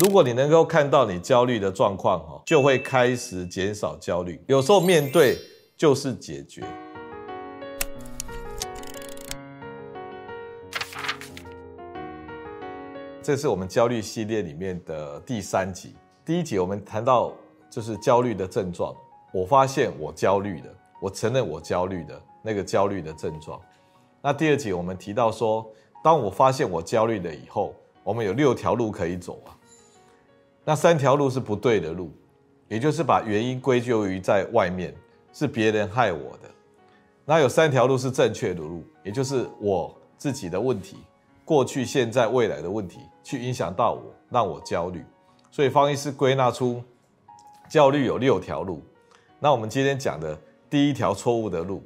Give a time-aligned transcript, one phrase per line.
[0.00, 4.42] 如果你能够看到你焦虑的状况，哈，就会开始减少焦虑。
[4.46, 5.36] 有时候面对
[5.76, 6.64] 就是解决。
[13.22, 15.94] 这是我们焦虑系列里面的第三集。
[16.24, 17.34] 第一集我们谈到
[17.68, 18.96] 就是焦虑的症状，
[19.34, 23.60] 我发现我焦虑的，我承认我焦虑的那个焦虑的症状。
[24.22, 25.70] 那第二集我们提到说，
[26.02, 29.59] 当我发现我焦虑了以后，我们有六条路可以走啊。
[30.70, 32.12] 那三条路是不对的路，
[32.68, 34.94] 也就是把原因归咎于在外面，
[35.32, 36.48] 是别人害我的。
[37.24, 40.98] 那有三条路是正确的路，也就是我自己的问题。
[41.44, 45.04] 过去、现在、未来的问题去影响到我，让我焦虑，
[45.50, 46.80] 所以方医师归纳出
[47.68, 48.80] 焦虑有六条路。
[49.40, 50.38] 那我们今天讲的
[50.70, 51.82] 第一条错误的路，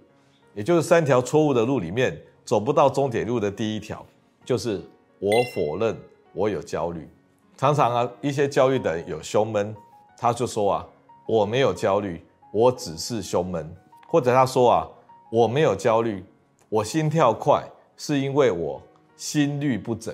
[0.52, 4.05] 也就是三条错误的路里面走不到终点路的第一条，
[4.44, 4.78] 就是
[5.20, 5.96] 我否认
[6.34, 7.08] 我有焦虑。
[7.56, 9.74] 常常啊，一些焦虑的人有胸闷，
[10.16, 10.86] 他就说啊，
[11.26, 13.74] 我没有焦虑，我只是胸闷，
[14.08, 14.88] 或者他说啊，
[15.30, 16.25] 我没有焦虑，
[16.69, 17.64] 我心跳快
[17.97, 18.80] 是因为我。
[19.16, 20.12] 心律不整，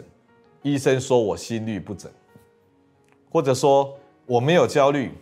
[0.60, 2.12] 医生说我心律不整，
[3.32, 3.96] 或者说
[4.26, 5.14] 我没有焦虑，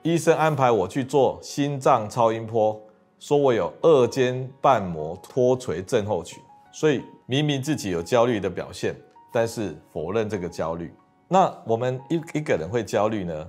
[0.00, 2.80] 医生安排我去做心脏超音波，
[3.20, 8.96] 说我有二尖瓣膜脱垂症候群，所以明明自己有焦虑的表现，
[9.30, 10.90] 但是否认这个焦虑。
[11.28, 13.48] 那我们一一个人会焦虑呢？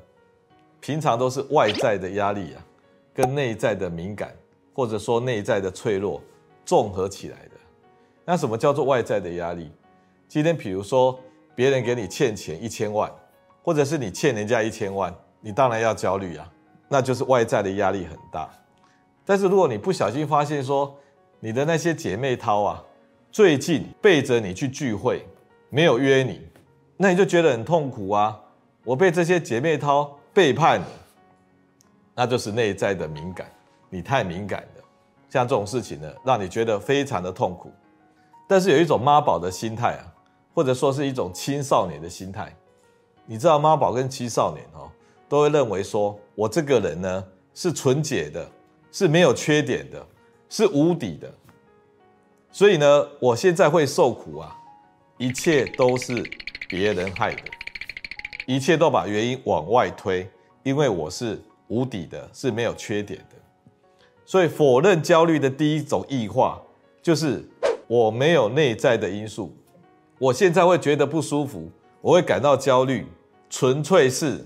[0.80, 2.64] 平常都是外在的压力啊，
[3.14, 4.34] 跟内在的敏感，
[4.74, 6.22] 或者说内在的脆弱
[6.64, 7.52] 综合起来的。
[8.24, 9.72] 那什么叫做外在的压力？
[10.28, 11.20] 今天比如说
[11.56, 13.12] 别人给你欠钱一千万，
[13.64, 16.52] 或者是你欠人家一千万，你当然要焦虑啊，
[16.88, 18.50] 那就是外在的压力很大。
[19.26, 20.96] 但是如果你不小心发现说
[21.40, 22.84] 你的那些姐妹淘啊，
[23.32, 25.26] 最近背着你去聚会，
[25.70, 26.42] 没有约你，
[26.98, 28.40] 那你就觉得很痛苦啊。
[28.84, 30.88] 我被这些姐妹淘背叛了，
[32.14, 33.50] 那就是内在的敏感，
[33.90, 34.84] 你太敏感了。
[35.30, 37.72] 像这种事情呢，让你觉得非常的痛苦。
[38.48, 40.06] 但是有一种妈宝的心态啊，
[40.54, 42.56] 或者说是一种青少年的心态，
[43.26, 44.88] 你知道妈宝跟青少年哦，
[45.28, 47.26] 都会认为说，我这个人呢
[47.56, 48.48] 是纯洁的，
[48.92, 50.06] 是没有缺点的，
[50.48, 51.34] 是无底的，
[52.52, 54.56] 所以呢，我现在会受苦啊，
[55.18, 56.24] 一切都是
[56.68, 57.44] 别人害的，
[58.46, 60.30] 一切都把原因往外推，
[60.64, 63.36] 因为我是无底的，是没有缺点的，
[64.26, 66.62] 所以否认焦虑的第一种异化
[67.02, 67.44] 就是。
[67.88, 69.56] 我没有内在的因素，
[70.18, 71.70] 我现在会觉得不舒服，
[72.02, 73.06] 我会感到焦虑，
[73.48, 74.44] 纯粹是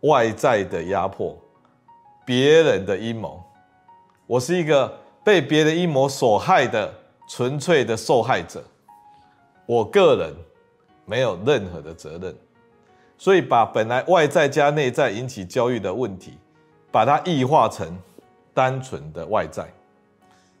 [0.00, 1.38] 外在的压迫，
[2.26, 3.40] 别人的阴谋，
[4.26, 4.92] 我是一个
[5.22, 6.92] 被别人阴谋所害的
[7.28, 8.64] 纯粹的受害者，
[9.70, 10.34] 我个人
[11.06, 12.34] 没有任何的责任，
[13.16, 16.36] 所以把本来外在加内在引起焦虑的问题，
[16.90, 17.96] 把它异化成
[18.52, 19.72] 单纯的外在，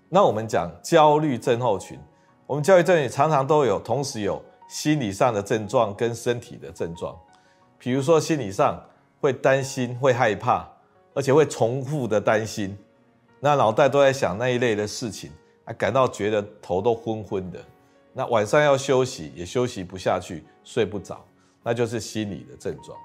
[0.08, 1.98] 那我们讲焦虑症候群。
[2.46, 7.18] 我们焦虑症也常常都有，同时有心理上的症状跟身体的症状。
[7.80, 8.80] 比如说，心理上
[9.20, 10.64] 会担心、会害怕，
[11.14, 12.78] 而且会重复的担心，
[13.40, 15.32] 那脑袋都在想那一类的事情，
[15.64, 17.58] 还感到觉得头都昏昏的。
[18.12, 21.24] 那晚上要休息也休息不下去，睡不着，
[21.62, 22.98] 那就是心理的症状。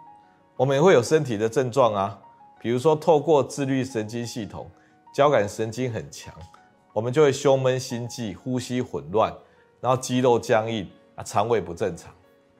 [0.55, 2.19] 我们也会有身体的症状啊，
[2.59, 4.69] 比如说透过自律神经系统，
[5.13, 6.33] 交感神经很强。
[6.91, 9.29] 我们就会胸闷、心悸、呼吸混乱，
[9.81, 12.09] 然后肌肉僵硬啊，肠胃不正常，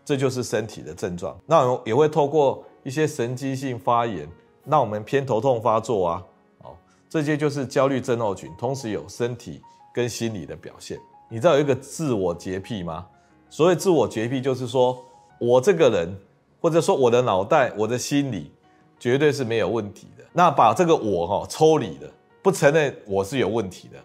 [0.03, 1.39] 这就是身体的症状。
[1.45, 4.29] 那我也会透过一些神经性发炎，
[4.66, 6.23] 让我们偏头痛发作啊，
[6.63, 6.75] 哦，
[7.09, 9.62] 这些就是焦虑症候群，同时有身体
[9.94, 11.00] 跟心理的表现。
[11.35, 13.06] 你知道有一个自我洁癖吗？
[13.50, 14.97] 所谓自我洁癖，就是说
[15.38, 16.18] 我这个人，
[16.62, 18.50] 或者说我的脑袋、我的心理，
[18.97, 20.24] 绝对是没有问题的。
[20.31, 22.09] 那把这个我哈抽离了，
[22.41, 23.97] 不承认我是有问题的。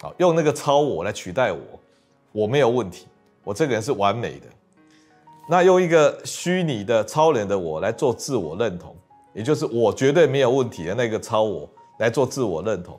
[0.00, 1.60] 好，用那个超我来取代我，
[2.32, 3.06] 我没有问题，
[3.44, 4.46] 我这个人是完美的。
[5.48, 8.92] 那用一个虚拟的超人的我来做自我认同，
[9.34, 11.70] 也就是我绝对没有问题的那个超我
[12.00, 12.98] 来做自我认同，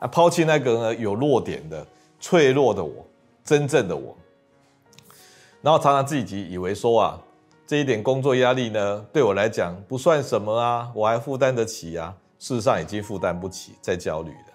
[0.00, 1.86] 啊，抛弃那个呢有弱点的、
[2.20, 3.02] 脆弱的我，
[3.44, 4.16] 真正的我。
[5.60, 7.20] 然后常常自己以为说啊，
[7.66, 12.14] 这一点工作压力呢，对我来讲不算什么啊，我还负担得起啊。
[12.38, 14.52] 事实上已经负担不起，在焦虑了。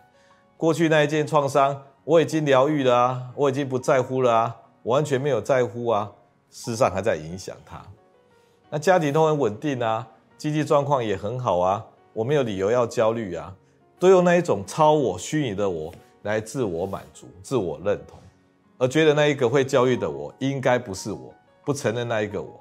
[0.56, 6.12] 过去那一件创伤，我已经疗愈了啊，我已经不在乎了啊，完全没有在乎啊，
[6.52, 7.82] 事实上还在影响他。
[8.70, 10.08] 那家庭都很稳定啊，
[10.38, 11.84] 经济状况也很好啊，
[12.14, 13.56] 我没有理由要焦虑啊，
[13.98, 18.20] 都用那一种超我、虚拟的我来自我满足、自我认同，
[18.80, 21.32] 而觉得那一个会焦虑的我应该不是我，
[21.64, 22.60] 不承认那一个我。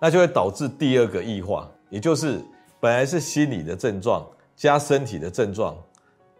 [0.00, 2.40] 那就会导致第二个异化，也就是
[2.80, 4.26] 本来是心理的症状
[4.56, 5.76] 加身体的症状，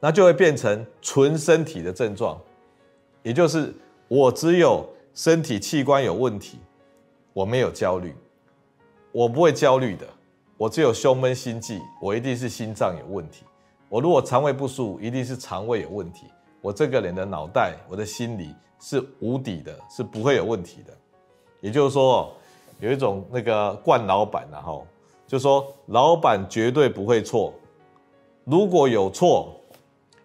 [0.01, 2.41] 那就会变成纯身体的症状，
[3.23, 3.75] 也就是
[4.07, 6.61] 我只有身体器官有问题，
[7.33, 8.15] 我没有焦虑，
[9.11, 10.07] 我不会焦虑的，
[10.57, 13.45] 我只有胸闷心悸，我一定是心脏有问题，
[13.89, 16.27] 我如果肠胃不舒服，一定是肠胃有问题，
[16.63, 20.93] 我这个人的脑袋，我的心理是无底的，是不会有问题的，
[21.61, 22.33] 也就是说。
[22.81, 24.87] 有一种那个惯老板然后
[25.27, 27.53] 就说老板绝对不会错，
[28.45, 29.61] 如果有错，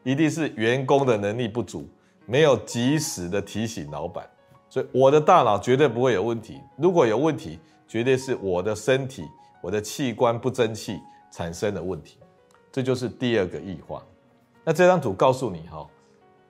[0.04, 1.90] 一定是员工的能力不足，
[2.28, 4.30] 没有及时的提醒老板，
[4.70, 6.62] 所以我的大脑绝对不会有问题。
[6.78, 9.24] 如果有问题，绝对是我的身体、
[9.60, 11.00] 我的器官不争气
[11.32, 12.20] 产生的问题，
[12.72, 14.06] 这就是第二个异化。
[14.64, 15.88] 那这张图告诉你哈，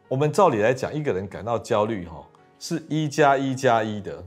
[0.07, 2.23] 我们照理来讲，一个人感到焦虑哈，
[2.59, 4.23] 是一加一加一的。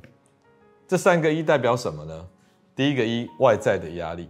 [0.89, 2.27] 这三个一代表什么呢？
[2.75, 4.27] 第一个一，外在的压力；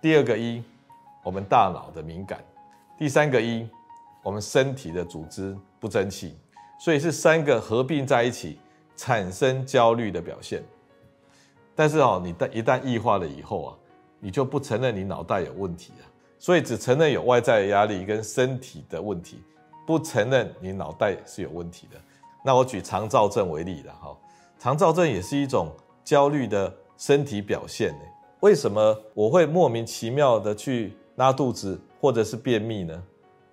[0.00, 0.62] 第二个一，
[1.22, 2.38] 我们大脑的敏感；
[2.98, 3.68] 第三个一，
[4.22, 6.36] 我们身体的组织不争气。
[6.80, 8.58] 所以是三个合并在一起
[8.96, 10.62] 产生焦虑的表现。
[11.74, 13.76] 但是哦，你一旦异化了以后啊，
[14.20, 16.06] 你就不承认你脑袋有问题了。
[16.38, 19.42] 所以只承认有外在的压力跟身体的问题，
[19.88, 21.96] 不承认你脑袋是有问题的。
[22.44, 24.14] 那我举肠躁症为例了哈，
[24.58, 25.74] 肠躁症也是一种。
[26.04, 28.00] 焦虑的身体表现呢？
[28.40, 33.02] 为什么我会莫名其妙的去拉肚子或者是便秘呢？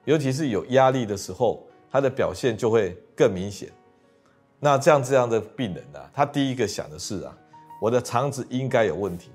[0.05, 3.69] 尤其是有压力的时候，他的表现就会更明显。
[4.57, 7.37] 那这样这样的病人呢、啊，他第一个想的是啊，
[7.81, 9.31] 我的肠子应该有问题，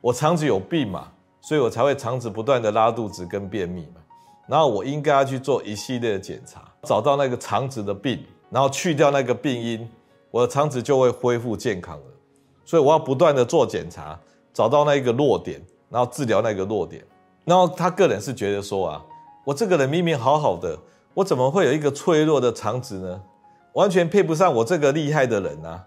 [0.00, 1.10] 我肠子有病嘛，
[1.40, 4.01] 所以我才会肠子不断的拉肚子跟便秘嘛。
[4.46, 9.88] 然后我应该要去做一系列的检查，找到那个肠子的病，然后去掉那个病因，
[10.30, 12.04] 我的肠子就会恢复健康了。
[12.64, 14.18] 所以我要不断的做检查，
[14.52, 17.04] 找到那一个弱点，然后治疗那个弱点。
[17.44, 19.04] 然后他个人是觉得说啊，
[19.44, 20.78] 我这个人明明好好的，
[21.14, 23.20] 我怎么会有一个脆弱的肠子呢？
[23.72, 25.82] 完全配不上我这个厉害的人啊！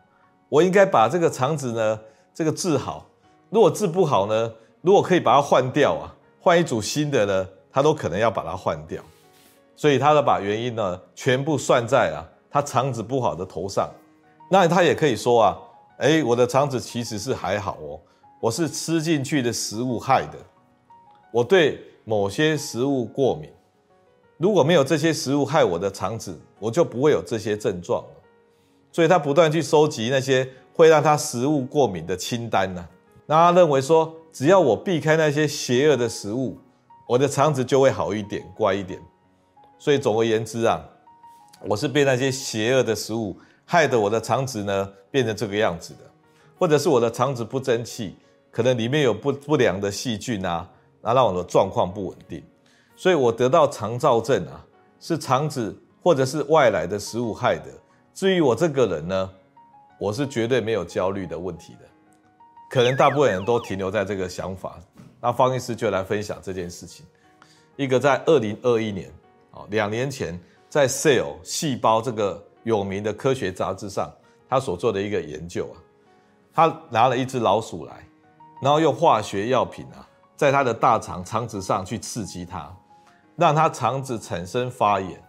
[0.50, 2.00] 我应该把这个肠子呢，
[2.34, 3.06] 这个治好。
[3.51, 4.51] 如果治不好呢，
[4.81, 9.04] 如果可以把它换掉啊，换一组新的呢，他都可能要把它换掉。
[9.75, 13.92] 所以他都把原因呢，全部算在啊，他肠子不好的头上。
[14.50, 15.57] 那他也可以说啊。
[15.98, 17.98] 哎，我的肠子其实是还好哦，
[18.42, 20.38] 我是吃进去的食物害的，
[21.31, 23.50] 我对某些食物过敏，
[24.36, 28.10] 如果没有这些食物害我的肠子，我就不会有这些症状了。
[28.92, 32.86] 所以他不断去收集那些会让他食物过敏的清单呢，
[33.25, 36.57] 那他认为说，只要我避开那些邪恶的食物，
[37.07, 39.00] 我的肠子就会好一点，乖一点。
[39.78, 40.84] 所以总而言之啊，
[41.68, 43.38] 我是被那些邪恶的食物。
[43.68, 46.02] 害得我的肠子呢变成这个样子的，
[46.56, 48.16] 或者是我的肠子不争气，
[48.52, 50.69] 可能里面有不不良的细菌啊，
[51.02, 52.44] 那让我的状况不稳定，
[52.96, 54.63] 所以我得到肠燥症啊，
[55.00, 57.66] 是肠子或者是外来的食物害的。
[58.13, 59.31] 至于我这个人呢，
[59.98, 61.88] 我是绝对没有焦虑的问题的，
[62.69, 64.80] 可能大部分人都停留在这个想法。
[65.25, 67.04] 那方医师就来分享这件事情，
[67.75, 69.12] 一个在二零二一年
[69.50, 70.39] 啊，两年前
[70.69, 72.44] 在 Cell 细胞这个。
[72.66, 74.12] 有名的科学杂志上，
[74.50, 75.77] 他所做的一个研究啊，
[76.51, 78.04] 他拿了一只老鼠来，
[78.60, 80.01] 然后用化学药品啊，
[80.36, 82.75] 在它的大肠肠子上去刺激它，
[83.36, 85.24] 让它肠子产生发炎，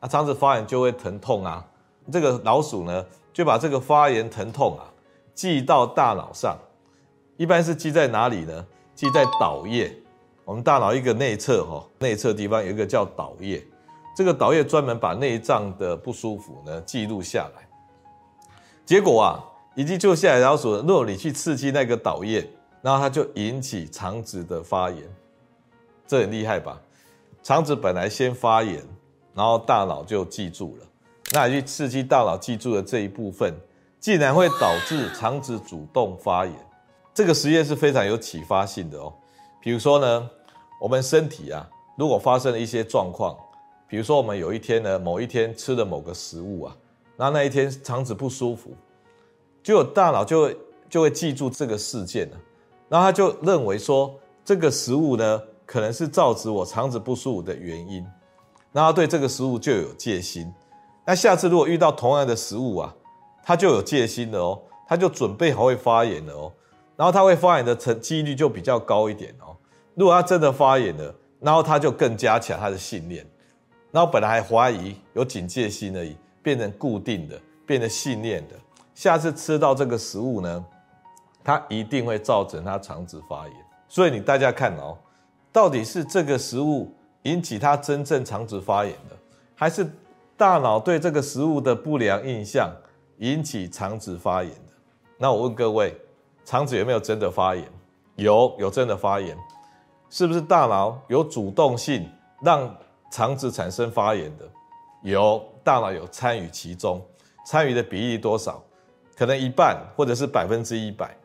[0.00, 1.62] 那肠子发炎就会疼痛啊。
[2.10, 4.88] 这个老鼠呢，就把这个发炎疼痛啊
[5.34, 6.56] 记到大脑上，
[7.36, 8.66] 一般是记在哪里呢？
[9.00, 9.90] 记在岛叶。
[10.44, 13.66] 我们大脑一个内侧哈，内侧地方有一个叫岛叶。
[14.14, 17.66] 这个岛叶专门把内脏的不舒服呢记录下来，
[18.84, 19.42] 结果啊，
[19.74, 22.46] 已经救下来老鼠，如果你去刺激那个岛叶，
[22.82, 25.02] 然后它就引起肠子的发炎，
[26.06, 26.78] 这很厉害吧？
[27.42, 28.84] 肠子本来先发炎，
[29.32, 30.86] 然后大脑就记住了，
[31.32, 33.54] 那你去刺激大脑记住的这一部分，
[33.98, 36.54] 竟然会导致肠子主动发炎。
[37.20, 39.12] 这个实验是非常有启发性的哦。
[39.60, 40.30] 比如说呢，
[40.80, 43.36] 我们身体啊，如果发生了一些状况。
[43.86, 46.74] 比如说，我们有一天呢，某一天吃了某个食物啊，
[47.18, 48.70] 那那一天肠子不舒服，
[49.62, 50.56] 就有大脑就会
[50.88, 52.36] 就会记住这个事件了，
[52.88, 58.06] 然后他就认为说这个食物呢，可能是造成我肠子不舒服的原因，
[58.72, 60.50] 然后对这个食物就有戒心。
[61.04, 62.94] 那下次如果遇到同样的食物啊，
[63.42, 66.52] 他就有戒心了哦，他就准备好会发炎了哦，
[67.00, 69.56] 然后它会发炎的成几率就比较高一点哦。
[69.94, 73.26] 如果它真的发炎了，然后它就更加强它的信念。
[73.90, 78.54] 然后本来还怀疑有警戒心而已，变成固定的，变成信念的。
[78.94, 80.62] 下次吃到这个食物呢，
[81.42, 83.56] 它一定会造成它肠子发炎。
[83.88, 84.98] 所以你大家看哦，
[85.50, 89.16] 到底是这个食物引起它真正肠子发炎的，
[89.54, 89.90] 还是
[90.36, 92.70] 大脑对这个食物的不良印象
[93.20, 94.72] 引起肠子发炎的？
[95.16, 95.98] 那我问各位，
[96.50, 97.64] 肠子有没有真的发炎？
[98.16, 99.38] 有，有真的发炎。
[100.08, 102.10] 是不是大脑有主动性
[102.42, 102.76] 让
[103.12, 104.44] 肠子产生发炎的？
[105.02, 107.00] 有，大脑有参与其中，
[107.46, 108.60] 参与的比例多少？
[109.16, 111.16] 可能一半，或者是百分之一百。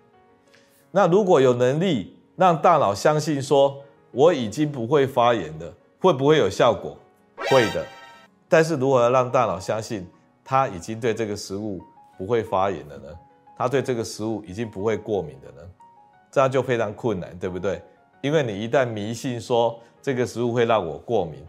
[0.91, 6.95] 那如果有能力让大脑相信说我已经不会发炎了，会不会有效果？
[7.49, 7.83] 会的。
[8.47, 10.07] 但是如何让大脑相信
[10.43, 11.81] 他已经对这个食物
[12.15, 13.07] 不会发炎了呢？
[13.57, 15.67] 他对这个食物已经不会过敏的呢？
[16.31, 17.81] 这样就非常困难，对不对？
[18.21, 21.45] 因为你一旦迷信说这个食物会让我过敏，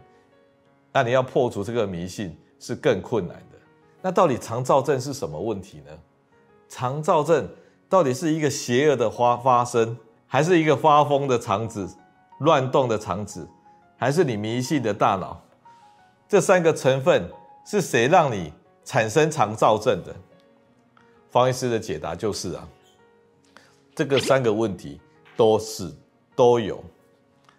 [0.93, 3.57] 那你要破除这个迷信是更困难的。
[4.01, 5.91] 那到底肠躁症是什么问题呢？
[6.69, 7.49] 肠躁症
[7.89, 9.97] 到底是一个邪恶的发发生，
[10.27, 11.89] 还是一个发疯的肠子、
[12.39, 13.47] 乱动的肠子，
[13.97, 15.41] 还是你迷信的大脑？
[16.29, 17.29] 这三个成分
[17.65, 18.53] 是谁让你
[18.85, 20.15] 产生肠躁症的？
[21.29, 22.67] 方医师的解答就是啊，
[23.95, 24.99] 这个三个问题
[25.35, 25.91] 都是。
[26.35, 26.79] 都有，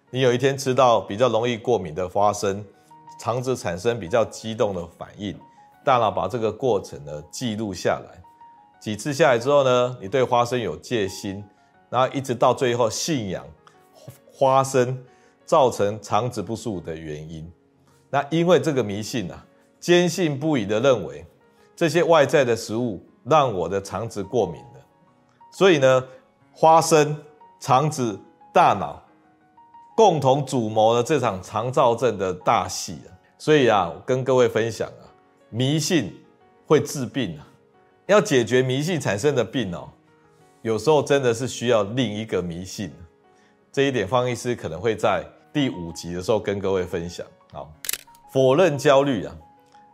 [0.09, 2.63] 你有一天吃到比较容易过敏的花生，
[3.19, 5.37] 肠子产生比较激动的反应，
[5.83, 8.23] 大脑把这个过程呢记录下来，
[8.79, 11.43] 几次下来之后呢，你对花生有戒心，
[11.89, 13.45] 然后一直到最后信仰
[14.31, 15.03] 花生
[15.43, 17.51] 造成肠子不舒服的原因，
[18.09, 19.45] 那因为这个迷信啊，
[19.77, 21.25] 坚信不疑的认为
[21.75, 24.81] 这些外在的食物让我的肠子过敏了，
[25.51, 26.03] 所以呢，
[26.53, 27.15] 花生
[27.59, 28.19] 肠子。
[28.51, 28.99] 大脑
[29.95, 33.13] 共同主谋了这场肠燥症的大戏啊！
[33.37, 35.05] 所以啊，跟各位分享啊，
[35.51, 36.11] 迷信
[36.65, 37.47] 会治病啊，
[38.07, 39.87] 要解决迷信产生的病哦，
[40.63, 42.91] 有时候真的是需要另一个迷信。
[43.71, 47.23] 这一点方医师可能会在第五集的时候跟各位分享。
[47.53, 47.71] 好，
[48.33, 49.35] 否认焦虑啊，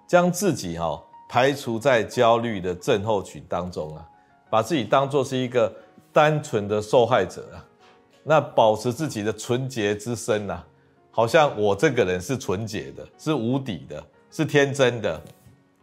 [0.08, 1.04] 将自己哈
[1.36, 4.08] 排除在焦虑的症候群当中啊，
[4.50, 5.70] 把自己当作是一个
[6.14, 7.60] 单纯的受害者啊。
[8.24, 10.64] 那保持自己的纯洁之身呐，
[11.12, 14.02] 好像我这个人是纯洁的，是无底的，
[14.32, 15.22] 是天真的，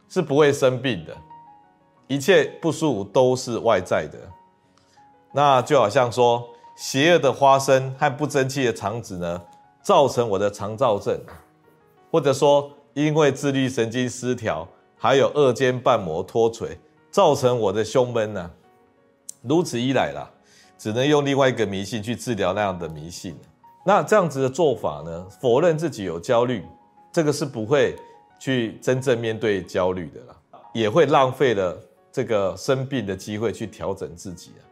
[0.08, 1.14] 是不会生病的，
[2.06, 4.18] 一切不舒服都是外在的。
[5.34, 9.42] 那就好像说，邪恶的花生和不争气的肠子呢，
[9.82, 11.20] 造成我的肠燥症，
[12.10, 14.66] 或者说因为自律神经失调，
[15.02, 16.78] 还有二尖瓣膜脱垂，
[17.10, 18.48] 造成我的胸闷呢，
[19.42, 20.30] 如此一来啦。
[20.78, 23.36] 只能用另外一个迷信去治疗那样的迷信，
[23.84, 25.26] 那这样子的做法呢？
[25.40, 26.64] 否认自己有焦虑，
[27.12, 27.96] 这个是不会
[28.38, 30.36] 去真正面对焦虑的啦，
[30.72, 31.76] 也会浪费了
[32.12, 34.62] 这个生病的机会去调整自己啊。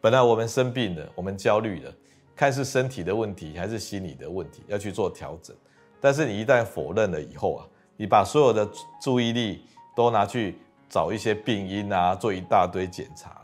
[0.00, 1.92] 本来我们生病了，我们焦虑了，
[2.36, 5.56] 看是身体的问题还是心理的问题，要去做调整。
[6.00, 8.68] 但是你一旦否认了以后啊，你把所有的
[9.00, 10.58] 注意力都拿去
[10.88, 13.40] 找一些病因啊，做一大堆检查。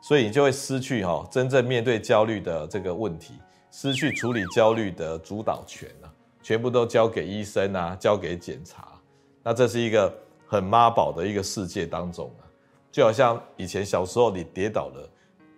[0.00, 3.34] 所以你就会失去哈真正面对焦虑的这个问题，
[3.70, 8.88] 失去处理焦虑的主导权了，全部都交给医生啊，交给检查。
[9.42, 10.12] 那这是一个
[10.46, 12.46] 很妈宝的一个世界当中啊，
[12.92, 15.10] 就好像以前小时候你跌倒了，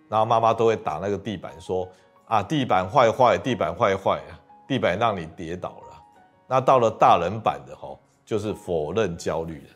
[0.09, 1.87] 然后妈妈都会打那个地板说
[2.25, 6.03] 啊，地板坏坏，地板坏坏啊，地板让你跌倒了。
[6.47, 9.69] 那到了大人版的哈，就是否认焦虑了。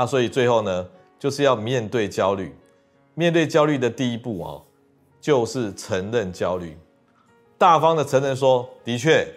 [0.00, 0.88] 那所以最后呢，
[1.18, 2.56] 就是要面对焦虑。
[3.12, 4.62] 面对焦虑的第一步哦，
[5.20, 6.74] 就是承认焦虑，
[7.58, 9.28] 大方的承认说，的确，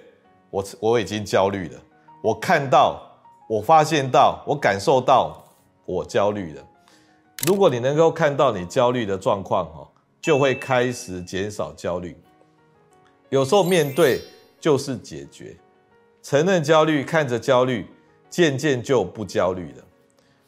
[0.49, 1.77] 我我已经焦虑了，
[2.21, 3.01] 我看到，
[3.49, 5.43] 我发现到，我感受到，
[5.83, 6.65] 我焦虑了。
[7.45, 9.85] 如果你能够看到你焦虑的状况哦，
[10.21, 12.15] 就会开始减少焦虑。
[13.27, 14.21] 有时候面对
[14.61, 15.57] 就是解决，
[16.21, 17.85] 承认焦虑，看着焦虑，
[18.29, 19.83] 渐渐就不焦虑了。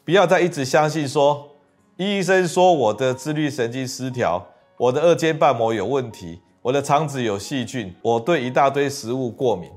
[0.06, 1.50] 不要再一直相信说。
[1.96, 4.46] 医生说我的自律神经失调，
[4.76, 9.68] 我的二尖瓣膜有问题，我的肠子有细菌，我对一大堆食物过敏。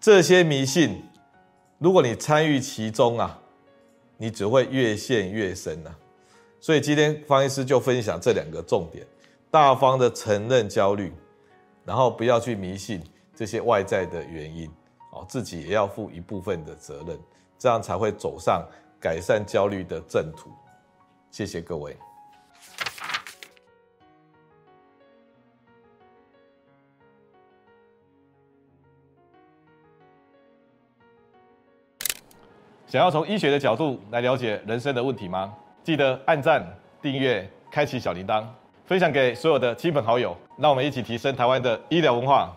[0.00, 1.04] 这些迷信，
[1.78, 3.38] 如果你参与其中啊，
[4.16, 5.94] 你只会越陷越深啊。
[6.58, 9.06] 所以今天方医师就分享这两个重点：
[9.50, 11.12] 大方的承认焦虑，
[11.84, 13.00] 然后不要去迷信
[13.36, 14.68] 这些外在的原因，
[15.12, 17.16] 哦，自己也要负一部分的责任，
[17.58, 18.66] 这样才会走上
[19.02, 20.48] 改善焦虑的正途。
[21.32, 21.96] 谢谢各位。
[32.86, 35.52] 想要从医学的角度来了解人生的问题吗？
[35.82, 36.62] 记得按赞、
[37.00, 38.46] 订阅、开启小铃铛。
[38.84, 42.54] 分享给所有的亲朋好友，让我们一起提升台湾的医疗文化。